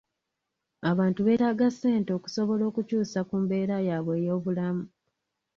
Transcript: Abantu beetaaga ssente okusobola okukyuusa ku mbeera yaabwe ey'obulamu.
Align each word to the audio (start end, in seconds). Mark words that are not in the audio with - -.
Abantu 0.91 1.19
beetaaga 1.27 1.67
ssente 1.71 2.11
okusobola 2.17 2.63
okukyuusa 2.69 3.19
ku 3.27 3.35
mbeera 3.43 3.75
yaabwe 3.87 4.13
ey'obulamu. 4.21 4.85